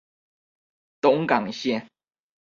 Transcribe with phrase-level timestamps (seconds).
[1.03, 1.87] 東港線